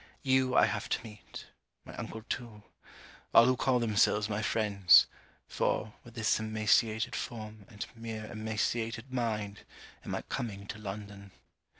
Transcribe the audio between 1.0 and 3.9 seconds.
meet. My uncle too. All who call